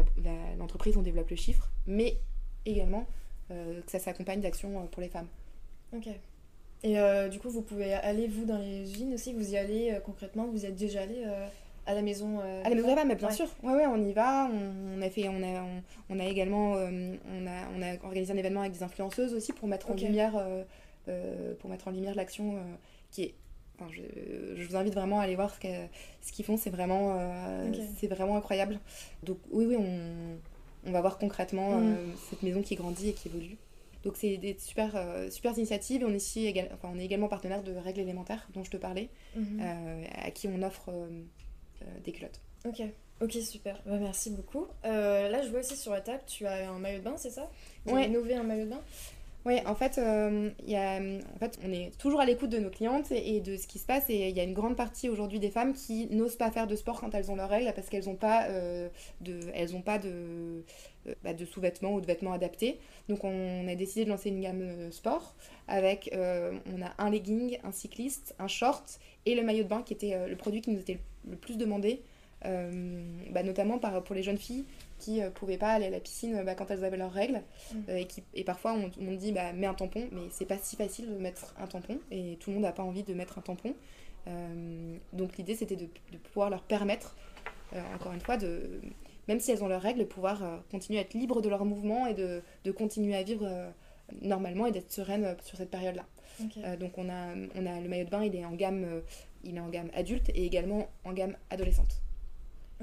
l'entreprise, 0.58 0.96
on 0.96 1.02
développe 1.02 1.30
le 1.30 1.36
chiffre, 1.36 1.70
mais 1.86 2.16
également 2.66 3.06
que 3.50 3.90
ça 3.90 3.98
s'accompagne 3.98 4.40
d'actions 4.40 4.86
pour 4.86 5.02
les 5.02 5.08
femmes. 5.08 5.28
Ok. 5.94 6.08
Et 6.82 6.96
du 7.30 7.38
coup, 7.38 7.50
vous 7.50 7.60
pouvez 7.60 7.92
aller, 7.92 8.26
vous, 8.26 8.46
dans 8.46 8.56
les 8.56 8.90
usines 8.90 9.12
aussi? 9.12 9.34
Vous 9.34 9.52
y 9.52 9.58
allez 9.58 9.98
concrètement? 10.04 10.46
Vous 10.46 10.64
y 10.64 10.66
êtes 10.66 10.74
déjà 10.74 11.02
allé 11.02 11.24
à 11.86 11.94
la 11.94 12.02
maison 12.02 12.40
euh, 12.42 12.62
À 12.64 12.68
la 12.70 12.74
maison 12.74 12.94
femmes, 12.94 13.08
mais 13.08 13.14
bien 13.14 13.28
Ouais. 13.28 13.34
sûr. 13.34 13.48
Ouais, 13.62 13.72
ouais, 13.74 13.86
on 13.86 13.96
y 14.04 14.12
va. 14.12 14.48
On, 14.52 14.98
on 14.98 15.02
a 15.02 15.10
fait, 15.10 15.28
on 15.28 15.42
a, 15.42 15.62
on, 15.62 15.82
on 16.10 16.18
a 16.20 16.24
également, 16.24 16.76
euh, 16.76 17.14
on 17.30 17.46
a, 17.46 17.68
on 17.76 17.82
a 17.82 18.04
organisé 18.04 18.32
un 18.32 18.36
événement 18.36 18.60
avec 18.60 18.72
des 18.72 18.82
influenceuses 18.82 19.34
aussi 19.34 19.52
pour 19.52 19.68
mettre 19.68 19.90
en 19.90 19.94
lumière, 19.94 20.34
euh, 20.36 20.62
euh, 21.08 21.54
pour 21.58 21.68
mettre 21.70 21.88
en 21.88 21.90
lumière 21.90 22.14
l'action 22.14 22.56
qui 23.10 23.22
est. 23.24 23.34
Enfin, 23.78 23.90
je, 23.92 24.02
je 24.56 24.68
vous 24.68 24.76
invite 24.76 24.94
vraiment 24.94 25.18
à 25.18 25.24
aller 25.24 25.34
voir 25.34 25.52
ce 25.54 26.32
qu'ils 26.32 26.44
font. 26.44 26.56
C'est 26.56 26.70
vraiment, 26.70 27.18
c'est 27.98 28.06
vraiment 28.06 28.36
incroyable. 28.36 28.78
Donc 29.24 29.38
oui, 29.50 29.66
oui, 29.66 29.76
on, 29.76 30.38
on 30.88 30.92
va 30.92 31.00
voir 31.00 31.18
concrètement 31.18 31.78
Mm. 31.80 31.96
cette 32.30 32.42
maison 32.42 32.62
qui 32.62 32.76
grandit 32.76 33.08
et 33.10 33.12
qui 33.14 33.28
évolue. 33.28 33.56
Donc 34.04 34.16
c'est 34.16 34.36
des 34.36 34.54
super, 34.58 34.92
euh, 34.94 35.28
super 35.30 35.56
initiatives. 35.58 36.02
Et 36.02 36.04
on 36.04 36.10
est, 36.10 36.16
ici 36.16 36.54
enfin, 36.72 36.90
on 36.94 36.98
est 37.00 37.04
également 37.04 37.26
partenaire 37.26 37.62
de 37.64 37.72
Règles 37.74 38.00
élémentaires 38.00 38.46
dont 38.54 38.62
je 38.62 38.70
te 38.70 38.76
parlais, 38.76 39.08
Mhm. 39.34 39.60
euh, 39.60 40.04
à 40.22 40.30
qui 40.30 40.46
on 40.46 40.62
offre 40.62 40.90
euh, 40.90 41.08
des 42.04 42.12
culottes. 42.12 42.40
Ok. 42.66 42.82
Ok, 43.20 43.32
super. 43.32 43.80
Bah, 43.86 43.96
merci 44.00 44.30
beaucoup. 44.30 44.66
Euh, 44.84 45.28
là, 45.28 45.42
je 45.42 45.48
vois 45.48 45.60
aussi 45.60 45.76
sur 45.76 45.92
la 45.92 46.00
table, 46.00 46.22
tu 46.26 46.46
as 46.46 46.68
un 46.70 46.78
maillot 46.78 46.98
de 46.98 47.04
bain, 47.04 47.14
c'est 47.16 47.30
ça? 47.30 47.48
Vous 47.84 47.94
Ouais. 47.94 48.06
innové 48.06 48.34
un 48.34 48.42
maillot 48.42 48.64
de 48.64 48.70
bain? 48.70 48.80
Oui, 49.46 49.58
en 49.66 49.74
fait, 49.74 49.98
euh, 49.98 50.50
il 50.66 50.70
y 50.70 50.76
a, 50.76 50.96
en 50.96 51.38
fait, 51.38 51.58
on 51.62 51.70
est 51.70 51.90
toujours 51.98 52.20
à 52.22 52.24
l'écoute 52.24 52.48
de 52.48 52.58
nos 52.58 52.70
clientes 52.70 53.12
et 53.12 53.40
de 53.40 53.58
ce 53.58 53.66
qui 53.66 53.78
se 53.78 53.84
passe. 53.84 54.08
Et 54.08 54.30
il 54.30 54.34
y 54.36 54.40
a 54.40 54.42
une 54.42 54.54
grande 54.54 54.74
partie 54.74 55.10
aujourd'hui 55.10 55.38
des 55.38 55.50
femmes 55.50 55.74
qui 55.74 56.06
n'osent 56.06 56.36
pas 56.36 56.50
faire 56.50 56.66
de 56.66 56.74
sport 56.74 56.98
quand 56.98 57.14
elles 57.14 57.30
ont 57.30 57.36
leurs 57.36 57.50
règles 57.50 57.70
parce 57.74 57.90
qu'elles 57.90 58.06
n'ont 58.06 58.16
pas, 58.16 58.46
euh, 58.48 58.88
de, 59.20 59.38
elles 59.52 59.76
ont 59.76 59.82
pas 59.82 59.98
de, 59.98 60.64
euh, 61.06 61.14
bah, 61.22 61.34
de 61.34 61.44
sous-vêtements 61.44 61.92
ou 61.92 62.00
de 62.00 62.06
vêtements 62.06 62.32
adaptés. 62.32 62.78
Donc 63.10 63.22
on 63.22 63.68
a 63.68 63.74
décidé 63.74 64.06
de 64.06 64.10
lancer 64.10 64.30
une 64.30 64.40
gamme 64.40 64.62
euh, 64.62 64.90
sport 64.90 65.34
avec, 65.68 66.10
euh, 66.14 66.58
on 66.74 66.80
a 66.80 66.94
un 66.96 67.10
legging, 67.10 67.58
un 67.64 67.72
cycliste, 67.72 68.34
un 68.38 68.48
short 68.48 68.98
et 69.26 69.34
le 69.34 69.42
maillot 69.42 69.64
de 69.64 69.68
bain 69.68 69.82
qui 69.82 69.92
était 69.92 70.14
euh, 70.14 70.26
le 70.26 70.36
produit 70.36 70.62
qui 70.62 70.70
nous 70.70 70.80
était 70.80 70.94
le 70.94 71.00
plus 71.40 71.56
demandé 71.56 72.02
bah, 73.30 73.42
notamment 73.42 73.78
par, 73.78 74.02
pour 74.04 74.14
les 74.14 74.22
jeunes 74.22 74.38
filles 74.38 74.64
qui 74.98 75.20
ne 75.20 75.28
pouvaient 75.30 75.56
pas 75.56 75.70
aller 75.70 75.86
à 75.86 75.90
la 75.90 76.00
piscine 76.00 76.42
bah, 76.44 76.54
quand 76.54 76.70
elles 76.70 76.84
avaient 76.84 76.96
leurs 76.98 77.12
règles. 77.12 77.42
Mm. 77.72 77.96
et, 77.96 78.06
qui, 78.06 78.22
et 78.34 78.44
parfois, 78.44 78.74
on, 78.74 78.90
on 79.00 79.14
dit 79.14 79.32
bah, 79.32 79.52
mets 79.52 79.66
un 79.66 79.74
tampon, 79.74 80.06
mais 80.12 80.22
c'est 80.30 80.44
pas 80.44 80.58
si 80.58 80.76
facile 80.76 81.08
de 81.08 81.18
mettre 81.18 81.54
un 81.58 81.66
tampon, 81.66 81.98
et 82.10 82.36
tout 82.40 82.50
le 82.50 82.54
monde 82.54 82.64
n'a 82.64 82.72
pas 82.72 82.82
envie 82.82 83.02
de 83.02 83.14
mettre 83.14 83.38
un 83.38 83.42
tampon. 83.42 83.74
donc 85.12 85.36
l'idée, 85.36 85.54
c'était 85.54 85.76
de, 85.76 85.88
de, 86.12 86.18
pouvoir 86.18 86.50
leur 86.50 86.62
permettre, 86.62 87.16
encore 87.94 88.12
une 88.12 88.20
fois, 88.20 88.36
de, 88.36 88.80
même 89.26 89.40
si 89.40 89.50
elles 89.50 89.64
ont 89.64 89.68
leurs 89.68 89.82
règles, 89.82 90.06
pouvoir 90.06 90.62
continuer 90.70 90.98
à 90.98 91.02
être 91.02 91.14
libres 91.14 91.40
de 91.40 91.48
leurs 91.48 91.64
mouvements 91.64 92.06
et 92.06 92.14
de, 92.14 92.42
de 92.64 92.70
continuer 92.70 93.16
à 93.16 93.22
vivre 93.22 93.48
normalement 94.20 94.66
et 94.66 94.72
d'être 94.72 94.92
sereine 94.92 95.34
sur 95.42 95.56
cette 95.56 95.70
période-là. 95.70 96.04
Donc 96.78 96.98
on 96.98 97.08
a, 97.08 97.34
on 97.54 97.66
a 97.66 97.80
le 97.80 97.88
maillot 97.88 98.04
de 98.04 98.10
bain, 98.10 98.22
il 98.24 98.34
est 98.36 98.44
en 98.44 98.52
gamme, 98.52 99.02
il 99.44 99.56
est 99.56 99.60
en 99.60 99.68
gamme 99.68 99.90
adulte 99.94 100.30
et 100.30 100.44
également 100.44 100.88
en 101.04 101.12
gamme 101.12 101.36
adolescente. 101.50 102.00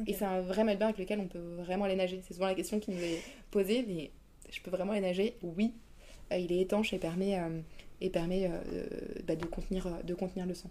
Et 0.08 0.14
c'est 0.14 0.26
un 0.26 0.42
vrai 0.42 0.64
bain 0.76 0.88
avec 0.88 0.98
lequel 0.98 1.20
on 1.20 1.28
peut 1.28 1.56
vraiment 1.58 1.86
aller 1.86 1.96
nager. 1.96 2.22
C'est 2.26 2.34
souvent 2.34 2.48
la 2.48 2.56
question 2.56 2.80
qui 2.80 2.92
nous 2.92 3.02
est 3.02 3.22
posée, 3.52 3.86
mais 3.88 4.12
je 4.50 4.62
peux 4.62 4.72
vraiment 4.72 4.94
aller 4.94 5.02
nager? 5.02 5.38
Oui. 5.44 5.74
Euh, 6.32 6.38
il 6.38 6.52
est 6.52 6.62
étanche 6.62 6.94
et 6.94 6.98
permet, 6.98 7.40
euh, 7.40 7.60
et 8.00 8.10
permet 8.10 8.50
euh, 8.50 8.84
bah, 9.26 9.36
de, 9.36 9.46
contenir, 9.46 9.88
de 10.04 10.14
contenir 10.14 10.46
le 10.46 10.54
sang. 10.54 10.70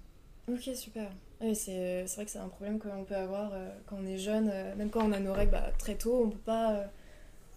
Ok, 0.51 0.71
super. 0.75 1.11
Oui, 1.41 1.55
c'est 1.55 2.05
vrai 2.05 2.25
que 2.25 2.31
c'est 2.31 2.39
un 2.39 2.49
problème 2.49 2.79
qu'on 2.79 3.05
peut 3.05 3.17
avoir 3.17 3.53
quand 3.87 3.97
on 3.99 4.07
est 4.07 4.19
jeune, 4.19 4.53
même 4.77 4.91
quand 4.91 5.07
on 5.07 5.13
a 5.13 5.21
nos 5.21 5.33
règles 5.33 5.53
bah, 5.53 5.71
très 5.79 5.95
tôt, 5.95 6.25
on 6.25 6.31
peut 6.31 6.39
pas 6.39 6.85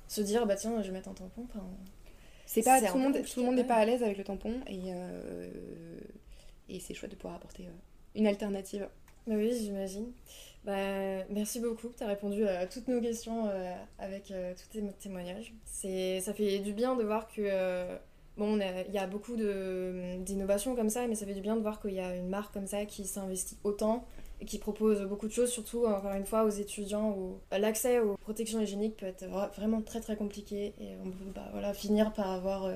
se 0.07 0.21
dire 0.21 0.45
bah 0.45 0.55
tiens, 0.55 0.81
je 0.81 0.87
vais 0.87 0.93
mettre 0.93 1.09
un 1.09 1.13
tampon. 1.13 1.45
Enfin, 1.49 1.65
C'est 2.45 2.61
pas 2.61 2.79
tout 2.79 2.97
le 2.97 3.03
monde, 3.03 3.17
tout 3.25 3.39
le 3.39 3.45
monde 3.45 3.55
n'est 3.55 3.65
pas 3.65 3.75
à 3.75 3.85
l'aise 3.85 4.03
avec 4.03 4.17
le 4.17 4.23
tampon 4.23 4.53
et, 4.67 4.91
et 6.69 6.79
c'est 6.79 6.93
chouette 6.93 7.11
de 7.11 7.17
pouvoir 7.17 7.35
apporter 7.35 7.67
une 8.15 8.27
alternative. 8.27 8.87
oui, 9.27 9.53
j'imagine. 9.59 10.11
Bah, 10.65 11.25
merci 11.29 11.59
beaucoup, 11.59 11.89
tu 11.97 12.03
as 12.03 12.07
répondu 12.07 12.47
à 12.47 12.65
toutes 12.67 12.87
nos 12.87 13.01
questions 13.01 13.47
euh, 13.47 13.73
avec 13.99 14.31
euh, 14.31 14.53
tous 14.53 14.79
tes 14.79 14.87
témoignages. 14.93 15.53
Ça 15.65 16.33
fait 16.33 16.59
du 16.59 16.71
bien 16.71 16.95
de 16.95 17.03
voir 17.03 17.27
que 17.27 17.41
euh, 17.41 17.97
bon, 18.37 18.57
il 18.59 18.93
y 18.93 18.97
a 18.97 19.07
beaucoup 19.07 19.35
de, 19.35 20.17
d'innovations 20.19 20.73
comme 20.75 20.89
ça, 20.89 21.05
mais 21.07 21.15
ça 21.15 21.25
fait 21.25 21.33
du 21.33 21.41
bien 21.41 21.57
de 21.57 21.61
voir 21.61 21.81
qu'il 21.81 21.93
y 21.93 21.99
a 21.99 22.15
une 22.15 22.29
marque 22.29 22.53
comme 22.53 22.67
ça 22.67 22.85
qui 22.85 23.05
s'investit 23.05 23.57
autant 23.65 24.05
et 24.39 24.45
qui 24.45 24.57
propose 24.57 25.01
beaucoup 25.03 25.27
de 25.27 25.33
choses, 25.33 25.49
surtout 25.51 25.85
encore 25.85 26.13
une 26.13 26.25
fois 26.25 26.43
aux 26.45 26.49
étudiants 26.49 27.11
où 27.11 27.39
l'accès 27.51 27.99
aux 27.99 28.15
protections 28.15 28.61
hygiéniques 28.61 28.95
peut 28.95 29.05
être 29.05 29.25
vra- 29.25 29.53
vraiment 29.55 29.81
très 29.81 29.99
très 29.99 30.15
compliqué 30.15 30.73
et 30.79 30.95
on 31.03 31.09
peut 31.09 31.31
bah, 31.35 31.49
voilà, 31.51 31.73
finir 31.73 32.13
par 32.13 32.31
avoir 32.31 32.71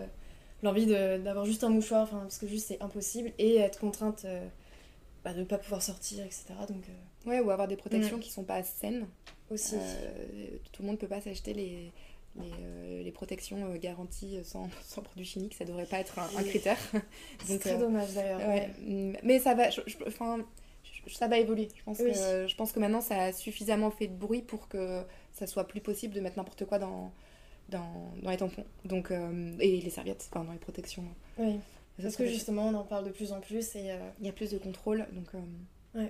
l'envie 0.62 0.88
d'avoir 0.88 1.46
juste 1.46 1.63
un 1.63 1.70
mouchoir, 1.70 2.10
parce 2.10 2.38
que 2.38 2.48
juste 2.48 2.67
c'est 2.67 2.82
impossible 2.82 3.32
et 3.38 3.58
être 3.58 3.79
contrainte 3.79 4.25
bah, 5.27 5.34
de 5.34 5.39
ne 5.41 5.46
pas 5.46 5.57
pouvoir 5.57 5.81
sortir, 5.81 6.24
etc. 6.25 6.46
Donc 6.69 6.84
euh, 6.88 7.29
Ouais, 7.29 7.41
ou 7.41 7.51
avoir 7.51 7.67
des 7.67 7.75
protections 7.75 8.15
Mm. 8.17 8.22
qui 8.22 8.31
sont 8.31 8.46
pas 8.46 8.63
saines. 8.63 9.05
aussi. 9.50 9.75
Euh, 9.75 10.48
tout 10.72 10.81
le 10.84 10.88
monde 10.88 10.98
peut 11.00 11.07
pas 11.07 11.19
s'acheter 11.19 11.53
les, 11.53 11.91
les, 12.38 12.51
euh, 12.62 13.03
les 13.03 13.12
protections 13.12 13.65
euh, 13.74 13.77
garanties 13.77 14.38
sans, 14.46 14.69
sans 14.86 15.01
produits 15.01 15.25
chimiques, 15.25 15.55
ça 15.55 15.65
devrait 15.65 15.86
pas 15.86 16.00
être 16.00 16.17
un, 16.19 16.43
critère. 16.43 16.77
c'est 17.46 17.60
très 17.60 17.74
euh, 17.74 17.79
dommage 17.79 18.13
d'ailleurs. 18.13 18.39
Ouais, 18.48 18.69
mais 19.24 19.39
ça 19.39 19.53
va, 19.53 19.69
je- 19.69 19.81
je- 19.86 19.98
enfin, 20.07 20.46
je- 20.84 21.13
ça 21.13 21.27
va 21.27 21.38
évoluer. 21.39 21.67
Je 21.75 21.84
pense, 21.84 22.00
Oui. 22.00 22.13
que, 22.13 22.48
je 22.48 22.55
pense 22.55 22.72
que 22.72 22.79
maintenant 22.79 23.01
ça 23.01 23.24
a 23.24 23.34
suffisamment 23.34 23.91
fait 23.91 24.07
de 24.07 24.15
bruit 24.15 24.41
pour 24.41 24.69
que 24.69 25.03
ça 25.34 25.46
soit 25.48 25.67
plus 25.67 25.81
possible 25.81 26.13
de 26.13 26.22
mettre 26.22 26.38
n'importe 26.38 26.63
quoi 26.65 26.79
dans, 26.79 27.12
dans, 27.69 28.12
dans 28.24 28.31
les 28.31 28.38
tampons. 28.38 28.65
Donc, 28.86 29.12
euh, 29.12 29.53
et 29.60 29.81
les 29.81 29.89
serviettes, 29.89 30.29
enfin 30.31 30.46
dans 30.46 30.53
les 30.53 30.60
protections. 30.60 31.03
Oui, 31.38 31.60
parce 32.03 32.15
que 32.15 32.23
justement 32.25 32.67
on 32.67 32.73
en 32.75 32.83
parle 32.83 33.05
de 33.05 33.11
plus 33.11 33.31
en 33.31 33.39
plus 33.41 33.75
et 33.75 33.91
euh, 33.91 33.97
il 34.19 34.25
y 34.25 34.29
a 34.29 34.33
plus 34.33 34.51
de 34.51 34.57
contrôle. 34.57 35.05
Donc, 35.13 35.27
euh, 35.95 36.07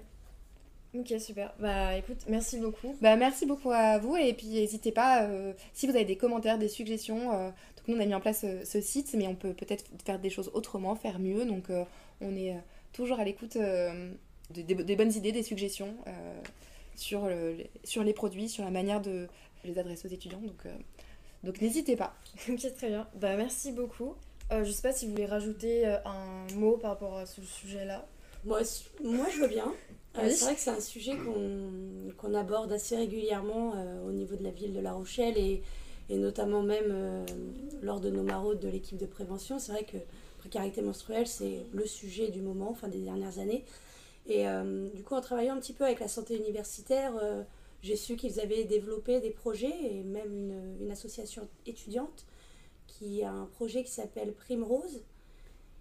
ok 0.94 1.13
super. 1.20 1.53
Bah 1.60 1.96
écoute, 1.98 2.17
merci 2.27 2.60
beaucoup. 2.60 2.96
bah, 3.01 3.15
merci 3.15 3.46
beaucoup 3.46 3.72
à 3.72 3.98
vous 4.00 4.15
et 4.15 4.34
puis 4.34 4.48
n'hésitez 4.48 4.91
pas 4.91 5.24
euh, 5.24 5.53
si 5.74 5.88
vous 5.88 5.96
avez 5.96 6.06
des 6.06 6.17
commentaires, 6.17 6.58
des 6.58 6.70
suggestions. 6.70 7.34
euh, 7.34 7.50
donc 7.50 7.88
nous 7.88 7.96
on 7.96 8.00
a 8.00 8.06
mis 8.06 8.15
en 8.15 8.22
place 8.22 8.44
euh, 8.44 8.63
ce 8.65 8.82
site, 8.82 9.13
mais 9.17 9.27
on 9.27 9.36
peut 9.36 9.53
peut-être 9.53 9.86
faire 10.06 10.20
des 10.20 10.29
choses 10.29 10.50
autrement, 10.53 10.96
faire 10.96 11.20
mieux. 11.20 11.46
Donc 11.46 11.70
euh, 11.70 11.84
on 12.22 12.36
est 12.36 12.51
euh, 12.53 12.60
toujours 12.94 13.20
à 13.20 13.24
l'écoute 13.24 13.56
euh, 13.58 14.12
de- 14.53 14.62
des, 14.62 14.96
bonnes 14.96 15.13
idées, 15.13 15.32
des 15.32 15.44
suggestions 15.44 15.94
euh, 16.08 16.41
sur, 16.96 17.27
le- 17.27 17.58
sur 17.84 18.03
les 18.03 18.13
produits, 18.13 18.50
sur 18.50 18.63
la 18.63 18.72
manière 18.72 19.01
de 19.01 19.27
les 19.65 19.77
adresser 19.77 20.08
aux 20.08 20.12
étudiants. 20.12 20.39
Donc, 20.41 20.65
euh, 20.65 20.74
donc 21.44 21.62
n'hésitez 21.62 21.96
pas. 21.96 22.15
ok 22.50 22.74
très 22.75 22.88
bien. 22.89 23.08
Bah 23.15 23.36
merci 23.38 23.72
beaucoup. 23.72 24.15
Euh, 24.51 24.63
je 24.63 24.72
sais 24.72 24.82
pas 24.82 24.94
si 24.94 25.06
vous 25.06 25.12
voulez 25.12 25.25
rajouter 25.25 25.86
euh, 25.88 25.98
un 26.06 26.48
mot 26.56 26.77
par 26.77 26.92
rapport 26.92 27.18
à 27.18 27.25
ce 27.25 27.42
sujet-là. 27.42 28.06
Moi, 28.46 28.62
moi, 29.04 29.25
je 29.34 29.42
veux 29.42 29.48
bien. 29.48 29.74
Euh, 30.18 30.22
Oui. 30.24 30.32
c'est 30.32 30.46
vrai 30.46 30.56
que 30.56 30.62
c'est 30.62 30.70
un 30.72 30.80
sujet 30.80 31.16
qu'on 31.18 32.12
qu'on 32.18 32.34
aborde 32.34 32.72
assez 32.72 32.96
régulièrement 32.96 33.74
euh, 33.75 34.08
au 34.08 34.12
niveau 34.12 34.36
de 34.36 34.44
la 34.44 34.51
ville 34.51 34.74
de 34.74 34.80
La 34.80 34.94
Rochelle 34.94 35.38
et, 35.38 35.62
et 36.10 36.18
notamment 36.18 36.63
même 36.63 37.25
lors 37.82 38.00
de 38.00 38.10
nos 38.10 38.24
maraudes 38.24 38.60
de 38.60 38.70
l'équipe 38.70 38.98
de 38.98 39.06
prévention. 39.06 39.60
C'est 39.60 39.74
vrai 39.74 39.84
que 39.84 39.98
précarité 40.39 40.82
menstruelle, 40.82 41.27
c'est 41.27 41.66
le 41.74 41.86
sujet 41.86 42.30
du 42.30 42.42
moment, 42.42 42.70
enfin 42.72 42.88
des 42.88 43.00
dernières 43.00 43.38
années. 43.39 43.66
Et 44.27 44.46
du 44.96 45.04
coup, 45.04 45.16
en 45.16 45.22
travaillant 45.22 45.56
un 45.56 45.60
petit 45.60 45.74
peu 45.74 45.84
avec 45.84 46.00
la 46.00 46.08
santé 46.08 46.38
universitaire, 46.38 47.13
j'ai 47.84 47.96
su 47.98 48.16
qu'ils 48.16 48.39
avaient 48.39 48.63
développé 48.63 49.20
des 49.20 49.30
projets 49.30 49.74
et 49.92 50.04
même 50.04 50.34
une, 50.34 50.77
une 50.86 50.92
association 50.92 51.48
étudiante 51.66 52.25
qui 52.98 53.24
a 53.24 53.32
un 53.32 53.46
projet 53.46 53.84
qui 53.84 53.92
s'appelle 53.92 54.34
Primrose 54.34 55.01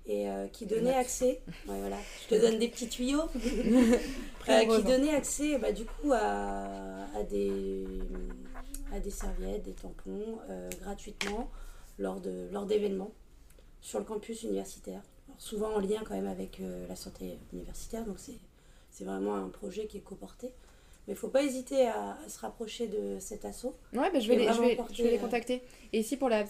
et 0.07 0.29
euh, 0.29 0.47
qui 0.49 0.67
donnait 0.67 0.95
accès. 0.95 1.41
Ouais, 1.69 1.81
voilà, 1.81 1.97
je 2.23 2.37
te 2.37 2.41
donne 2.41 2.59
des 2.59 2.69
petits 2.69 2.89
tuyaux. 2.89 3.25
Euh, 4.49 4.65
qui 4.65 4.85
donnait 4.85 5.13
accès 5.13 5.59
bah, 5.59 5.73
du 5.73 5.85
coup 5.85 6.13
à, 6.13 7.09
à 7.17 7.25
des, 7.25 7.85
à 8.93 9.01
des 9.01 9.11
serviettes, 9.11 9.65
des 9.65 9.73
tampons 9.73 10.39
euh, 10.49 10.71
gratuitement 10.83 11.51
lors 11.99 12.21
de 12.21 12.49
lors 12.53 12.65
d'événements 12.65 13.11
sur 13.81 13.99
le 13.99 14.05
campus 14.05 14.45
universitaire. 14.45 15.03
Alors, 15.27 15.41
souvent 15.41 15.75
en 15.75 15.81
lien 15.81 16.01
quand 16.05 16.15
même 16.15 16.29
avec 16.29 16.63
la 16.89 16.95
santé 16.95 17.41
universitaire, 17.53 18.05
donc 18.05 18.21
c'est 18.21 18.39
c'est 18.93 19.03
vraiment 19.03 19.35
un 19.35 19.49
projet 19.49 19.89
qui 19.89 19.97
est 19.97 20.03
coporté. 20.03 20.53
Mais 21.07 21.15
il 21.15 21.17
faut 21.17 21.29
pas 21.29 21.43
hésiter 21.43 21.87
à, 21.87 22.19
à 22.25 22.29
se 22.29 22.39
rapprocher 22.41 22.89
de 22.89 23.19
cet 23.21 23.45
assaut. 23.45 23.77
Ouais, 23.93 24.11
bah, 24.11 24.19
je, 24.19 24.29
vais 24.29 24.37
les, 24.37 24.53
je, 24.53 24.61
vais, 24.61 24.75
porter, 24.75 24.95
je 24.95 25.03
vais 25.05 25.11
les 25.11 25.19
euh, 25.19 25.21
contacter. 25.21 25.63
Et 25.93 26.01
ici, 26.01 26.17
pour 26.17 26.29
la, 26.29 26.45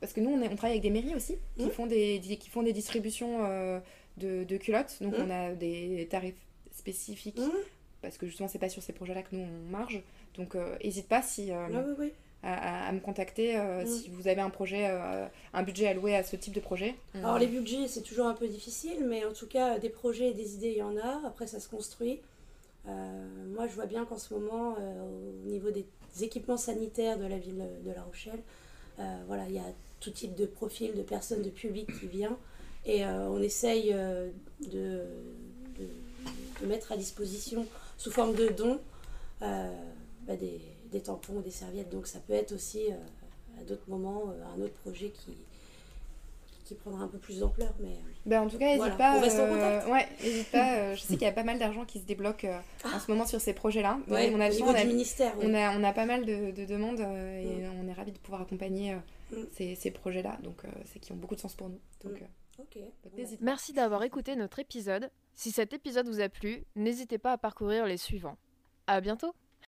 parce 0.00 0.12
que 0.12 0.20
nous, 0.20 0.30
on, 0.30 0.42
est- 0.42 0.48
on 0.48 0.56
travaille 0.56 0.78
avec 0.78 0.82
des 0.82 0.90
mairies 0.90 1.14
aussi, 1.14 1.36
qui, 1.56 1.64
Mhm. 1.66 1.70
font, 1.70 1.86
des, 1.86 2.20
qui 2.20 2.48
font 2.50 2.62
des 2.64 2.72
distributions 2.72 3.44
euh, 3.44 3.78
de, 4.16 4.42
de 4.44 4.56
culottes. 4.56 4.96
Donc, 5.00 5.16
Mhm. 5.16 5.26
on 5.26 5.30
a 5.30 5.50
des 5.54 6.08
tarifs 6.10 6.34
spécifiques, 6.72 7.38
Mhm. 7.38 7.50
parce 8.02 8.18
que 8.18 8.26
justement, 8.26 8.48
c'est 8.48 8.58
pas 8.58 8.68
sur 8.68 8.82
ces 8.82 8.92
projets-là 8.92 9.22
que 9.22 9.34
nous, 9.36 9.42
on 9.44 9.70
marge. 9.70 10.02
Donc, 10.36 10.54
euh, 10.56 10.76
n'hésite 10.82 11.06
pas 11.08 11.22
si, 11.22 11.52
euh, 11.52 11.66
Ah 11.72 11.84
oui, 11.86 11.94
oui. 11.98 12.12
à, 12.42 12.86
à- 12.86 12.88
à 12.88 12.92
me 12.92 13.00
contacter 13.00 13.56
euh, 13.58 13.84
si 13.86 14.08
vous 14.08 14.26
avez 14.26 14.40
un 14.40 14.50
projet, 14.50 14.86
euh, 14.88 15.26
un 15.52 15.62
budget 15.62 15.86
alloué 15.86 16.16
à 16.16 16.22
ce 16.24 16.34
type 16.36 16.54
de 16.54 16.60
projet. 16.60 16.94
Alors 17.14 17.38
les 17.38 17.46
budgets, 17.46 17.86
c'est 17.86 18.02
toujours 18.02 18.26
un 18.26 18.34
peu 18.34 18.48
difficile, 18.48 19.04
mais 19.06 19.24
en 19.24 19.32
tout 19.32 19.46
cas, 19.46 19.78
des 19.78 19.90
projets 19.90 20.30
et 20.30 20.34
des 20.34 20.54
idées, 20.54 20.70
il 20.72 20.78
y 20.78 20.82
en 20.82 20.96
a. 20.96 21.20
Après, 21.26 21.46
ça 21.46 21.60
se 21.60 21.68
construit. 21.68 22.18
Euh, 22.88 23.26
moi, 23.54 23.66
je 23.66 23.74
vois 23.74 23.86
bien 23.86 24.04
qu'en 24.04 24.18
ce 24.18 24.32
moment, 24.34 24.76
euh, 24.78 25.42
au 25.44 25.48
niveau 25.48 25.70
des 25.70 25.86
équipements 26.22 26.56
sanitaires 26.56 27.18
de 27.18 27.26
la 27.26 27.38
ville 27.38 27.64
de 27.84 27.90
La 27.92 28.02
Rochelle, 28.02 28.42
euh, 28.98 29.16
voilà, 29.26 29.46
il 29.48 29.54
y 29.54 29.58
a 29.58 29.72
tout 30.00 30.10
type 30.10 30.34
de 30.34 30.46
profil 30.46 30.94
de 30.94 31.02
personnes, 31.02 31.42
de 31.42 31.50
public 31.50 31.88
qui 31.98 32.06
vient. 32.06 32.38
Et 32.86 33.04
on 33.04 33.42
essaye 33.42 33.94
de, 34.72 35.04
mettre 36.64 36.92
à 36.92 36.96
disposition, 36.96 37.66
sous 37.98 38.10
forme 38.10 38.34
de 38.34 38.48
dons, 38.48 38.80
bah, 39.40 40.36
des, 40.36 40.62
des 40.90 41.00
tampons 41.00 41.40
des 41.40 41.50
serviettes. 41.50 41.90
Donc 41.90 42.06
ça 42.06 42.20
peut 42.20 42.32
être 42.32 42.52
aussi, 42.52 42.86
à 43.60 43.64
d'autres 43.64 43.88
moments, 43.88 44.32
un 44.56 44.62
autre 44.62 44.72
projet 44.82 45.10
qui, 45.10 45.32
qui 46.70 46.74
prendra 46.80 47.02
un 47.02 47.08
peu 47.08 47.18
plus 47.18 47.40
d'ampleur. 47.40 47.74
Mais 47.80 47.98
Ben, 48.26 48.42
en 48.42 48.48
tout 48.48 48.56
cas, 48.58 48.64
n'hésite 48.66 48.78
Voilà. 48.78 48.94
pas. 48.96 49.16
On 49.16 49.20
reste 49.20 49.38
en 49.38 49.42
euh, 49.42 49.80
contact. 49.80 49.88
ouais, 50.22 50.44
pas. 50.52 50.74
euh, 50.76 50.94
je 50.94 51.00
sais 51.00 51.06
qu'il 51.18 51.22
y 51.22 51.26
a 51.26 51.32
pas 51.32 51.42
mal 51.44 51.58
d'argent 51.58 51.84
qui 51.84 51.98
se 52.00 52.04
débloque 52.04 52.44
euh, 52.44 52.58
en 52.84 52.88
Ah. 52.94 53.00
ce 53.00 53.10
moment 53.10 53.26
sur 53.26 53.40
ces 53.40 53.52
projets-là. 53.52 53.98
Ouais, 54.08 54.30
on 54.34 54.40
a 54.40 54.46
au 54.46 54.48
besoin, 54.50 54.66
niveau 54.66 54.70
on 54.70 54.74
a- 54.74 54.82
du 54.82 54.86
ministère. 54.88 55.32
On 55.42 55.52
a, 55.54 55.76
on 55.78 55.82
a 55.84 55.92
pas 55.92 56.06
mal 56.06 56.24
de, 56.24 56.50
de 56.52 56.64
demandes 56.64 57.00
euh, 57.00 57.40
et 57.40 57.68
on 57.82 57.88
est 57.88 57.92
ravis 57.92 58.12
de 58.12 58.18
pouvoir 58.18 58.42
accompagner 58.42 58.92
euh, 58.92 58.96
Mm. 59.32 59.46
ces, 59.52 59.74
ces 59.76 59.90
projets-là, 59.92 60.38
donc 60.42 60.64
euh, 60.64 60.68
c'est 60.86 60.98
qui 60.98 61.12
ont 61.12 61.16
beaucoup 61.16 61.36
de 61.36 61.40
sens 61.40 61.54
pour 61.54 61.68
nous. 61.68 61.78
Donc, 62.02 62.14
Mm. 62.20 62.24
euh, 62.24 62.62
Ok. 62.62 62.74
donc 63.04 63.12
Bon, 63.12 63.16
n'hésite 63.18 63.40
Merci 63.40 63.72
d'avoir 63.72 64.02
écouté 64.02 64.34
notre 64.36 64.58
épisode. 64.58 65.08
Si 65.34 65.50
cet 65.52 65.72
épisode 65.72 66.08
vous 66.08 66.20
a 66.20 66.28
plu, 66.28 66.64
n'hésitez 66.76 67.18
pas 67.18 67.32
à 67.32 67.38
parcourir 67.38 67.86
les 67.86 67.96
suivants. 67.96 68.36
À 68.86 69.00
bientôt 69.00 69.32